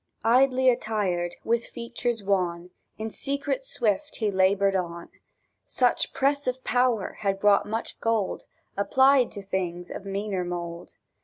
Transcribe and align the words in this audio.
Idly 0.25 0.67
attired, 0.71 1.35
with 1.43 1.67
features 1.67 2.23
wan, 2.23 2.71
In 2.97 3.11
secret 3.11 3.63
swift 3.63 4.15
he 4.15 4.31
laboured 4.31 4.75
on: 4.75 5.09
Such 5.67 6.11
press 6.11 6.47
of 6.47 6.63
power 6.63 7.19
had 7.19 7.39
brought 7.39 7.67
much 7.67 7.99
gold 7.99 8.47
Applied 8.75 9.31
to 9.33 9.43
things 9.43 9.91
of 9.91 10.03
meaner 10.03 10.43
mould. 10.43 10.97